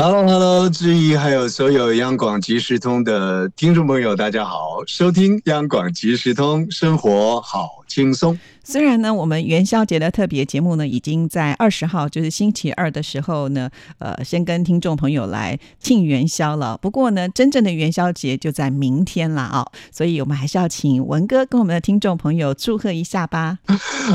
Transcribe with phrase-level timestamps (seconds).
[0.00, 8.38] Hello，Hello，志毅，还有所有央广即时通的听众朋友，大家好，收听央广即时通，生活好轻松。
[8.62, 16.78] 虽然呢，我们元宵节的特别节目呢，已经在二十号，就是星期二的时候呢，呃，先跟听众朋友来庆元宵了。
[16.80, 23.58] 不过呢，真正的元宵节就在明天了啊，所以我们还是要请文哥跟我们的听众朋友祝贺一下吧。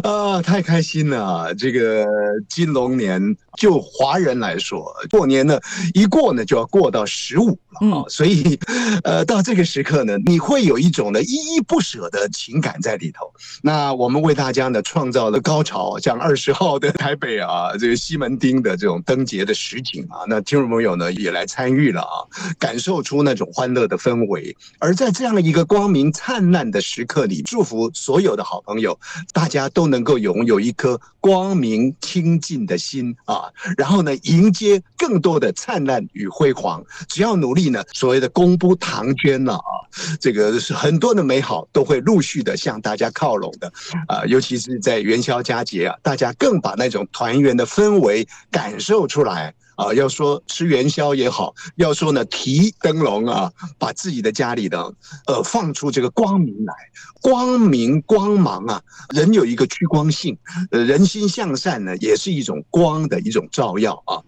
[0.03, 1.53] 啊，太开心了！
[1.55, 2.05] 这个
[2.47, 5.59] 金龙年，就华人来说，过年呢，
[5.95, 8.59] 一过呢就要过到十五了啊，所以，
[9.05, 13.33] 呃，到这个时刻呢，你会有一种呢依依不舍的情感在里头。
[13.61, 14.33] 那我们为。
[14.33, 22.25] 大家呢创造了高潮，像二十号的台北啊， 这个西门町的这种灯节的实景啊，那听众朋友呢也来参与了啊，
[22.57, 24.57] 感受出那种欢乐的氛围。
[24.79, 28.99] 而在这样的一个光明灿烂的时刻里，祝福所有的好朋友，
[29.31, 33.45] 大家都能够拥有一颗光明清净的心啊，
[33.77, 36.83] 然后呢迎接更多的灿烂与辉煌。
[37.07, 39.71] 只要努力呢，所谓的功不唐捐了啊，
[40.19, 43.71] 这个是很多的美好都会陆续的向大家靠拢的
[44.09, 44.25] 啊。
[44.25, 49.93] 尤其是在元宵佳节啊，大家更把那种团圆的氛围感受出来啊。
[49.93, 54.79] 要说吃元宵也好，要说呢提灯笼啊，把自己的家里的
[55.27, 56.73] 呃放出这个光明来，
[57.21, 58.81] 光明光芒啊。
[59.13, 60.37] 人有一个趋光性，
[60.71, 64.21] 呃，人心向善呢，也是一种光的一种照耀啊。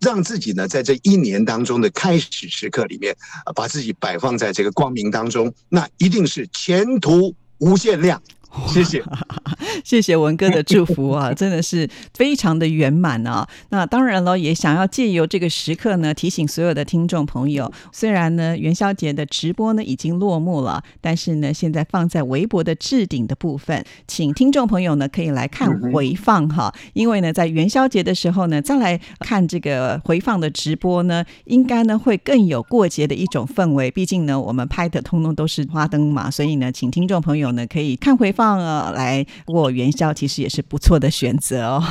[0.00, 3.14] 让自己呢，在这一年当中的开始时刻里面，
[3.54, 8.22] 把自己摆放在这个光明当中，那一定是前途无限量。
[8.66, 9.00] 谢谢，
[9.84, 13.46] 谢谢文哥的祝福啊， 真的是非常的圆满啊。
[13.68, 26.74] 那当然了，也想要借由这个时刻呢，提醒所有的听众朋友，虽然呢元宵节的直播呢已经落幕了，但是呢现在放在微博的置顶的部分，请听众朋友呢可以来看回放哈。
[26.92, 33.92] 因为呢在元宵节的时候呢，再来看这个回放的直播呢，应该呢会更有过节的一种氛围。
[33.92, 38.34] 毕竟呢我们拍的通通都是花灯嘛，所以呢请听众朋友呢可以看回。
[38.39, 41.84] 放放啊，来过元宵，其实也是不错的选择哦。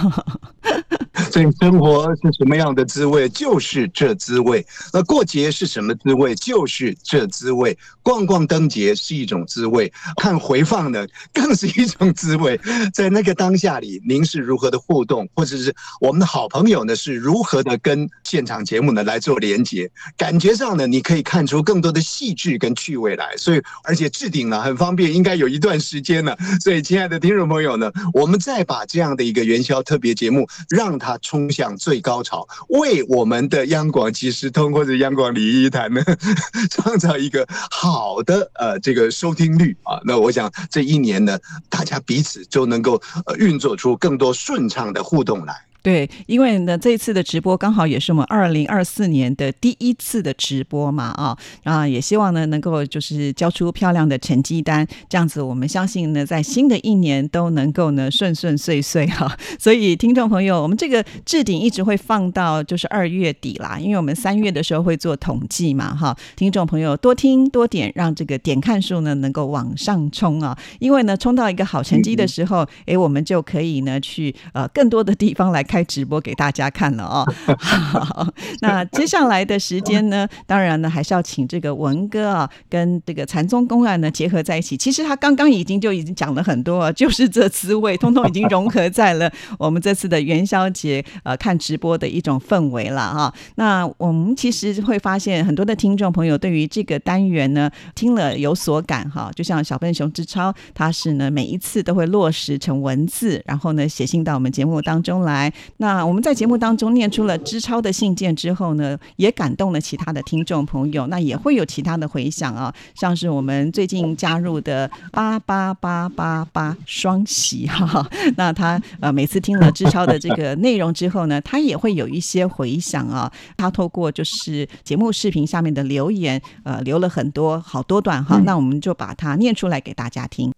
[1.32, 7.78] 所以生活是什么样的滋味，就是这滋味；那过节是什么滋味，就是这滋味。
[8.02, 12.60] 逛逛灯节是一种滋味，看回放呢更是一种滋味。
[12.92, 19.88] 在那个当下里，您是如何的互动，或者是我们的好朋友呢是如何的跟现场节目呢来做连接？
[20.18, 23.36] 感觉上呢，你可以看出更多的细致跟趣味来。
[23.38, 26.36] 所以，而且置顶呢很方便，应该有一段时间呢。
[26.62, 36.02] 所以，亲爱的听众朋友呢，我们再把这样的一个元宵特别节目，让它冲向最高潮，为我们的央广即时通或者央广礼仪台呢，
[36.72, 40.00] 创造一个好的呃这个收听率啊。
[40.04, 41.38] 那我想这一年呢，
[41.70, 45.69] 大家彼此就能够呃运作出更多顺畅的互动来。
[45.82, 59.34] 对，因为呢，这一次的直播刚好也是我们二零二四年的第一次的直播嘛，啊啊，也希望呢能够就是交出漂亮的成绩单，这样子我们相信呢，在新的一年都能够呢顺顺遂遂哈。
[59.58, 66.14] 所以听众朋友，我们这个置顶一直会放到就是二月底啦，因为我们三月的时候会做统计嘛，哈。
[66.36, 75.64] 听众朋友多听多点，让这个点看数呢能够往上冲啊，因为呢冲到一个好成绩的时候，哎，我们就可以呢去呃更多的地方来。
[75.70, 77.24] 开直播给大家看了哦。
[77.60, 78.28] 好，
[78.62, 84.76] 那接下来的时间呢，当然呢还是要请这个文哥啊，跟这个禅宗公案呢结合在一起。
[84.76, 93.34] 其实他刚刚已经就已经讲了很多，就是这滋味，通通已经融合在了 我们这次的元宵节呃看直播的一种氛围了哈。
[93.56, 105.54] 那我们其实会发现很多的听众朋友对于这个单元呢听了有所感哈，就像小笨熊之超，他是呢每一次都会落实成文字，然后呢写信到我们节目当中来。
[105.78, 130.52] 那我们在节目当中念出了知超的信件之后呢，也感动了其他的听众朋友，那也会有其他的回响啊，像是我们最近加入的八八八八八双喜哈，那他呃每次听了知超的这个内容之后呢，他也会有一些回响啊，他透过就是节目视频下面的留言，呃留了很多好多段哈，那我们就把它念出来给大家听。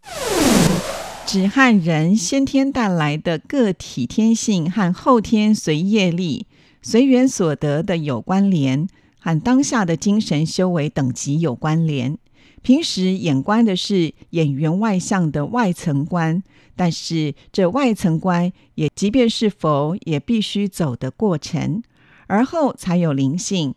[1.25, 6.45] 只和人先天带来的个体天性和后天随业力、
[6.81, 8.85] 随缘所得的有关联，
[9.17, 12.17] 和当下的精神修为等级有关联。
[12.61, 16.43] 平时眼观的是眼缘外向的外层观，
[16.75, 21.81] 但是这外层观也即便是佛，也必须走的过程，
[22.27, 23.73] 而后才有灵性、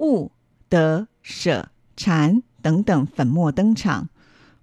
[0.00, 0.32] 悟、
[0.68, 4.08] 得、舍、禅等等粉墨登场。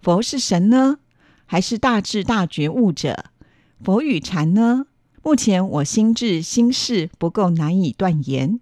[0.02, 0.98] 佛是神呢，
[1.54, 3.26] 还是大智大觉悟者？
[3.84, 4.88] 佛与禅呢？
[5.22, 8.60] 目前我心智心事不够难以断言。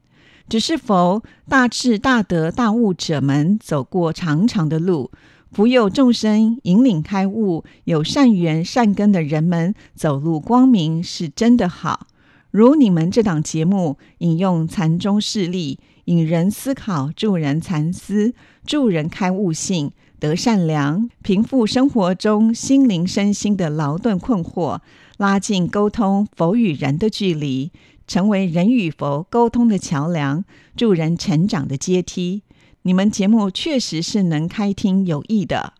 [0.49, 5.09] 只是否大智大德大悟者们走过长长的路，
[5.53, 12.07] 福佑众生，引领开悟，有善缘善根的人们走入光明，是真的好。
[12.49, 18.33] 如你们这档节目，引用禅宗事例，引人思考，助人禅思，
[18.65, 24.79] 助人开悟性，得善良，平复生活中心灵身心的劳顿困惑，
[25.17, 27.71] 拉近沟通佛与人的距离。
[28.05, 30.43] 成为人与佛沟通的桥梁，
[30.75, 32.43] 助人成长的阶梯。
[32.83, 35.73] 你们节目确实是能开听有益的。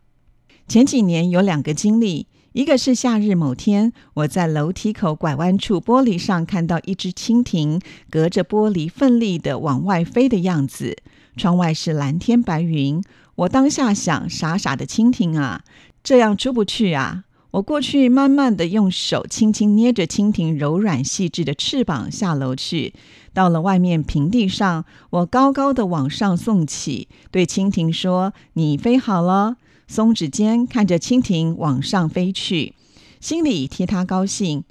[0.68, 7.80] 前几年有两个经历，一个是夏日某天，我在楼梯口拐弯处玻璃上看到一只蜻蜓
[8.10, 10.98] 隔着玻璃奋力的往外飞的样子，
[11.38, 13.04] 窗外是蓝天白云。
[13.42, 15.64] 我当下想：傻傻的蜻蜓啊，
[16.04, 17.24] 这样出不去啊！
[17.52, 22.94] 我过去，慢慢的用手轻轻捏着蜻蜓柔软细致的翅膀下楼去。
[23.34, 29.58] 到了外面平地上，我高高的往上送起，对蜻蜓说：“你飞好了。”
[29.90, 32.76] 松指尖看着蜻蜓往上飞去，
[33.20, 34.64] 心里替它高兴。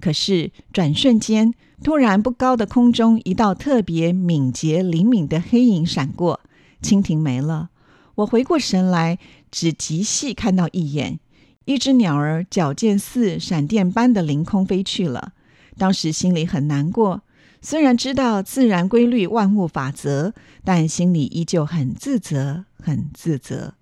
[0.00, 6.40] 可是转瞬间，突然不高的空中一道特别敏捷灵敏的黑影闪过，
[6.82, 7.70] 蜻蜓没了。
[8.18, 9.18] 我回过神来，
[9.50, 11.20] 只极细看到一眼。
[11.66, 15.34] 一只鸟儿矫健似闪电般的凌空飞去了，
[15.76, 17.22] 当时心里很难过。
[17.60, 20.32] 虽然知道自然规律、万物法则，
[20.64, 23.74] 但心里依旧很自责，很自责。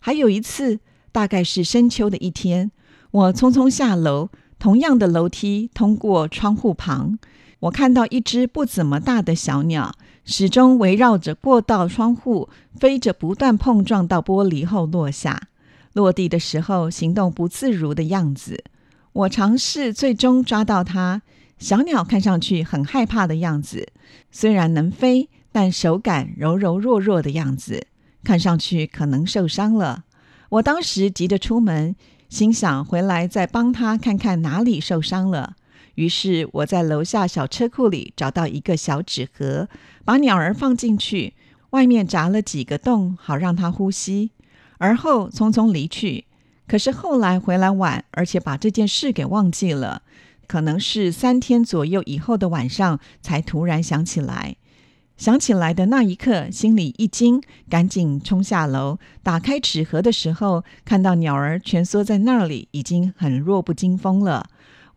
[0.00, 0.80] 还有一次，
[1.10, 2.70] 大概是深秋的一天，
[3.10, 7.18] 我匆匆下楼，同样的楼梯通过窗户旁，
[7.60, 9.94] 我看到一只不怎么大的小鸟，
[10.30, 15.48] 始终围绕着过道窗户飞着，不断碰撞到玻璃后落下。
[15.94, 18.62] 落地的时候，行动不自如的样子。
[19.14, 21.22] 我尝试最终抓到它。
[21.58, 23.88] 小鸟看上去很害怕的样子，
[24.30, 27.86] 虽然能飞，但手感柔柔弱弱的样子，
[28.22, 30.04] 看上去可能受伤了。
[30.50, 31.96] 我当时急着出门，
[32.28, 35.54] 心想回来再帮它看看哪里受伤了。
[35.98, 39.68] 于是我在楼下小车库里找到一个小纸盒，
[40.04, 41.34] 把鸟儿放进去，
[41.70, 44.30] 外面扎了几个洞，好让它呼吸。
[44.76, 46.26] 而后匆匆离去，
[46.68, 50.02] 可是后来回来晚，而且把这件事给忘记了。
[50.46, 54.54] 可能是三天左右以后的晚上，才突然想起来。
[55.16, 64.48] 想起来的那一刻，心里一惊，赶紧冲下楼，打开纸盒的时候，看到鸟儿蜷缩在那里，已经很弱不禁风了。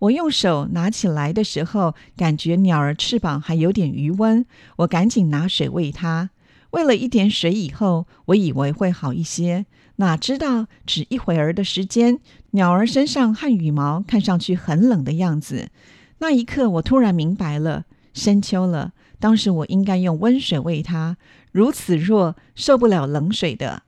[0.02, 4.44] 我用手拿起来的时候，感觉鸟儿翅膀还有点余温，
[4.78, 6.32] 我赶紧拿水喂它。
[6.72, 9.68] 喂了一点水以后，我以为会好一些，
[9.98, 12.20] 哪知道只一会儿的时间，
[12.52, 15.70] 鸟儿身上和羽毛看上去很冷的样子。
[16.18, 21.18] 那一刻，我突然明白了，深秋了，当时我应该用温水喂它，
[21.52, 23.84] 如此弱，受不了冷水的。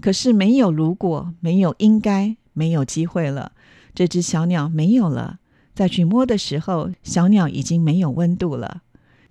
[0.00, 3.52] 可是没有如果，没有应该，没有机会了。
[3.94, 5.38] 这只小鸟没有了，
[5.74, 8.82] 再去摸的时候，小鸟已经没有温度了。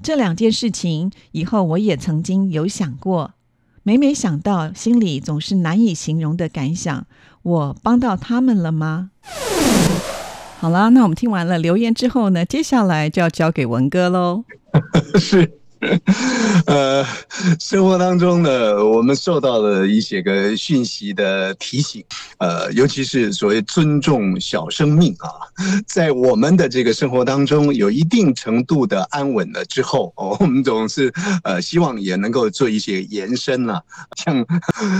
[0.01, 3.33] 这两件事情以后我也曾经有想过，
[3.83, 7.05] 每每想到，心里总是难以形容的感想。
[7.43, 9.11] 我帮到他们了吗？
[10.59, 14.43] 好啦，那我们听完了留言之后呢，接下来就要交给文哥喽。
[15.19, 15.60] 是。
[16.67, 17.03] 呃，
[17.59, 22.03] 生活当中呢，我们受到了一些个讯息的提醒，
[22.37, 25.29] 呃，尤其是所谓尊重小生命啊，
[25.87, 31.11] 在我们的这个生活当中，有一定程度的安稳了之后， 我们总是
[31.43, 33.83] 呃希望也能够做一些延伸了，
[34.17, 34.45] 像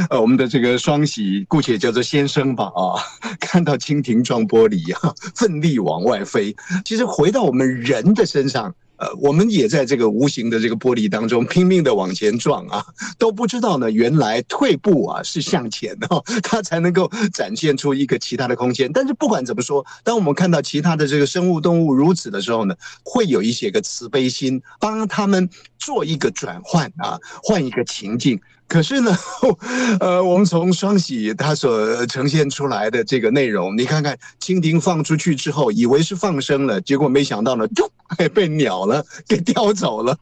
[0.10, 2.98] 呃我们的这个双喜，姑且叫做先生吧啊，
[3.40, 8.74] 看到蜻蜓撞玻璃啊，奋力往外飞，其实回到我们人的身上。
[9.02, 12.86] 呃，我们也在这个无形的这个玻璃当中拼命的往前撞啊，
[13.18, 18.92] 都不知道呢，原来退步啊是向前哦，它才能够展现出一个其他的空间。
[18.94, 28.40] 但是不管怎么说，当我们看到其他的这个生物动物如此的时候呢，会有一些个慈悲心，帮他们做一个转换啊，换一个情境。
[28.72, 29.14] 可是呢，
[30.00, 37.92] 呃，我们从双喜他所呈现出来的这个内容，你看看蜻蜓放出去之后，以为是放生了，结果没想到呢， 就
[38.34, 40.18] 被鸟了 给叼走了。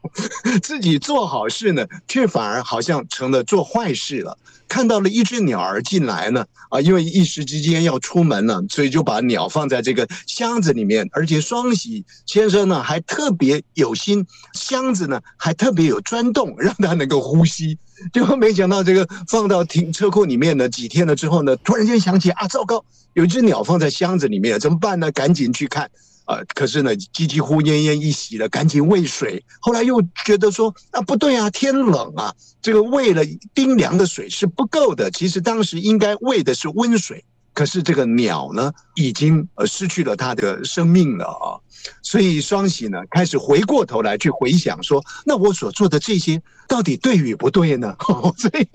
[0.64, 4.36] 自己做好事呢，却反而好像成了做坏事了。
[4.70, 14.24] 看到了一只鸟儿进来呢，啊，因为一时之间要出门了，所以就把鸟放在这个箱子里面，而且双喜先生呢还特别有心，
[14.54, 17.76] 箱子呢还特别有钻洞，让它能够呼吸。
[18.14, 22.82] 结果没想到这个放到停车库里面呢，几天了之后呢，突然间想起啊，糟糕，
[23.14, 25.10] 有一只鸟放在箱子里面，怎么办呢？
[25.10, 25.90] 赶紧去看。
[26.30, 29.44] 呃，可是呢，几几乎奄奄一息了，赶紧喂水。
[29.60, 32.32] 后来又觉得说，啊，不对啊，天冷啊，
[32.62, 33.22] 这个喂了
[33.52, 35.10] 冰凉的水是不够的。
[35.10, 37.24] 其实当时应该喂的是温水。
[37.52, 41.58] 可是这个鸟呢，已经呃失去了它的生命了啊。
[42.02, 47.94] 所以双喜呢，开始回过头来去回想说，那我所做的这些到底对与不对呢？
[48.36, 48.68] 所以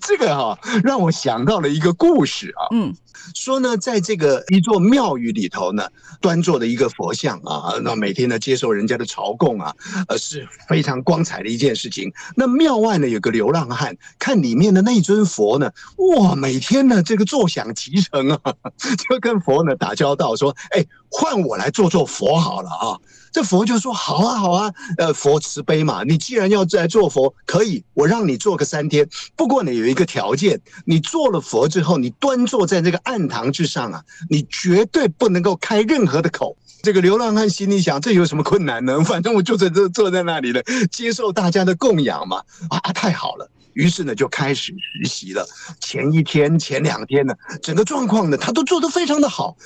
[0.00, 2.68] 这个哈，让我想到了一个故事啊。
[2.72, 2.94] 嗯。
[3.34, 5.86] 说呢，在这个一座庙宇里头呢，
[6.20, 9.74] 端坐的一个佛像啊，那每天呢接受人家的朝贡啊，
[10.08, 12.10] 呃是非常光彩的一件事情。
[12.36, 15.70] 那庙外呢有个流浪汉，看里面的那尊佛呢，
[16.16, 18.40] 哇，每天呢这个坐享其成啊，
[19.10, 22.98] 就跟佛呢打交道，说，哎，换我来做做佛佛好了啊。
[23.30, 29.08] 这佛就说好啊好啊，呃，佛慈悲嘛，你既然要来做佛，可以，我让你做个三天。
[29.36, 36.56] 不过呢，有一个条件，你做了佛之后，你端坐在这个案堂之上啊，你绝对不能够开任何的口。
[36.82, 38.98] 这个流浪汉心里想，这有什么困难呢？
[39.04, 42.42] 反正我就在这坐在那里了，接受大家的供养嘛。
[42.70, 43.48] 啊，太好了。
[43.74, 45.46] 于是呢，就开始实习了。
[45.80, 49.56] 前一天、前两天呢，整个状况呢，他都做得非常的好。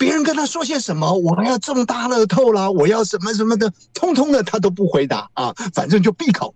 [0.00, 6.54] 别人跟他说些什么，我要中大乐透啦，我要什么什么的，通通的他都不回答啊，反正就闭口。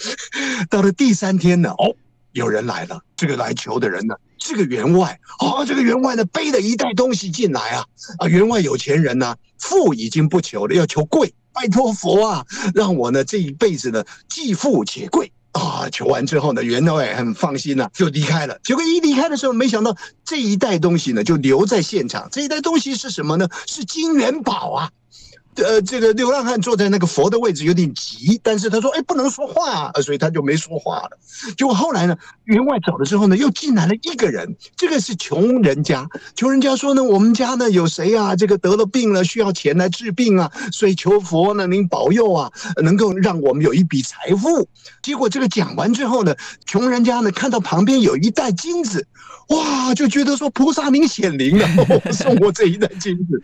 [0.70, 1.94] 到了第三天呢，哦，
[2.32, 7.84] 有人来了，这个来求的人呢是个员外，哦，这个员外呢背了一袋东西进来啊，
[8.20, 15.30] 啊，员外有钱人呢，富已经不求了，要求贵，拜托佛啊，让我呢这一辈子呢既富且贵。
[15.58, 15.88] 啊！
[15.90, 18.58] 求完之后呢，袁老也很放心了，就离开了。
[18.62, 22.28] 结果一离开的时候，没想到这一袋东西呢，就留在现场。
[22.30, 23.48] 这一袋东西是什么呢？
[23.66, 24.90] 是金元宝啊！
[25.64, 31.18] 呃，这个流浪汉坐在那个佛的位置有点急，但是他说：“哎，不能说话啊。”所以他就没说话了。
[31.56, 36.08] 结果后来呢，员外走了之后呢，又进来了一个人，这个是穷人家。
[36.34, 38.36] 穷人家说呢：“我们家呢有谁啊？
[38.36, 42.50] 这个得了病了，需要钱来治病啊，所以求佛呢，您保佑啊，
[42.82, 44.68] 能够让我们有一笔财富。”
[45.02, 46.34] 结果这个讲完之后呢，
[46.66, 49.06] 穷人家呢看到旁边有一袋金子。
[49.48, 51.66] 哇，就觉得说菩萨您显灵了，
[52.12, 53.42] 送我这一袋金子，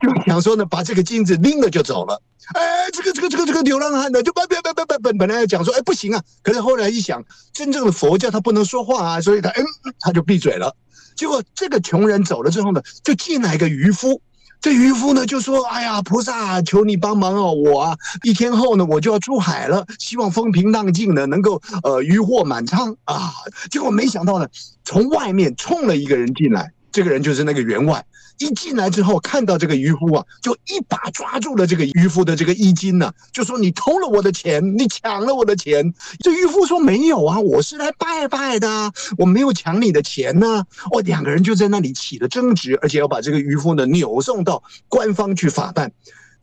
[0.00, 2.20] 就想说呢，把这个金子拎了就走了。
[2.54, 9.64] 哎，这个这个这个这个流浪汉呢，就本本本本本本本来要讲说，哎不行啊，可是后来一想，真正的佛教他不能说话啊，所以他嗯
[10.00, 10.76] 他就闭嘴了。
[11.14, 14.20] 结果这个穷人走了之后呢，就进来一个渔夫。
[14.60, 17.52] 这渔夫呢就说：“哎呀，菩萨，求你帮忙哦！
[17.52, 23.32] 我啊，一天后呢，我就要出海了，希望风平浪静的，能够呃渔获满仓啊。”
[23.70, 24.46] 结果没想到呢，
[24.84, 28.02] 从外面冲了一个人进来，这个人就是那个员外。
[28.38, 45.92] 一进来之后，看到这个渔夫啊，就一把抓住了这个渔夫的这个衣襟呢，就说：“你偷了我的钱，你抢了我的钱。”这渔夫说：“没有啊，我是来拜拜的，我没有抢你的钱呢。”哦，两个人就在那里起了争执，而且要把这个渔夫呢扭送到官方去法办。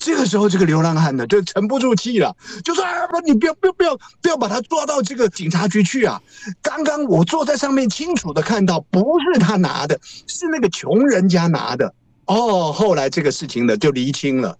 [0.03, 6.22] 这个时候，这个流浪汉呢就沉不住气了，就说：“啊，不，你不要，不要，不要，不要把他抓到这个警察局去啊！
[6.62, 11.93] 刚刚我坐在上面，清楚的看到，不是他拿的，是那个穷人家拿的。
[12.25, 14.57] 哦，后来这个事情呢就厘清了，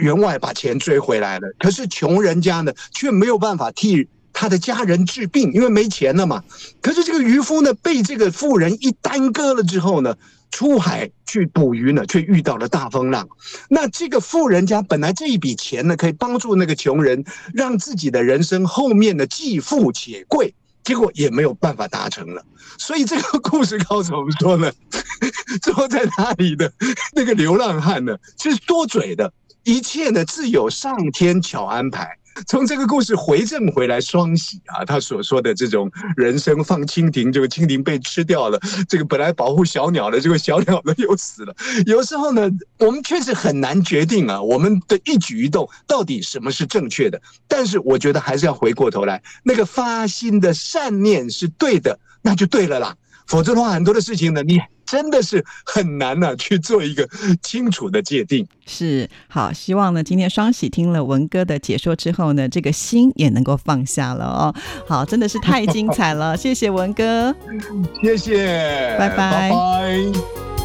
[0.00, 6.44] 员外把钱追回来了，可是穷人家呢却没有办法替他的家人治病，因为没钱了嘛。
[6.80, 10.14] 可是这个渔夫呢被这个富人一耽搁了之后呢。”
[10.56, 13.28] 出海去捕鱼呢，却遇到了大风浪。
[13.68, 17.22] 那这个富人家本来这一笔钱呢，可以帮助那个穷人，
[17.52, 22.42] 让自己的人生后面的既富且贵，结果也没有办法达成了。
[22.78, 24.72] 所以这个故事告诉我们说呢，
[25.60, 26.72] 坐在那里的
[27.12, 29.30] 那个流浪汉呢，是多嘴的，
[29.64, 32.16] 一切呢自有上天巧安排。
[32.46, 41.54] 从这个故事回正回来，双喜啊，他所说的这种人生放蜻蜓，这个蜻蜓被吃掉了，这个本来保护小鸟的这个小鸟呢又死了。
[41.86, 47.20] 有时候呢，我们确实很难决定啊，我们的一举一动到底什么是正确的。
[47.48, 52.94] 但是我觉得还是要回过头来，那个发心的善念是对的，那就对了啦。
[53.26, 57.08] 否则的话，很多的事情呢，你真的是很难呢，去做一个
[57.42, 58.46] 清楚的界定。
[58.66, 64.54] 是好，希望呢，今天双喜听了文哥的解说之后呢，这个心也能够放下了哦。
[64.88, 67.34] 好，真的是太精彩了，谢谢文哥，
[68.02, 70.55] 谢谢，拜拜拜拜。